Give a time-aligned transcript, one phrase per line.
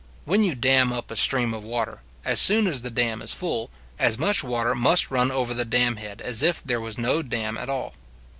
[0.25, 3.69] When you dam up a stream of water, as soon as the dam is full,
[3.99, 7.55] as much water must run over the dam head as if there was no dam
[7.55, 7.93] at all.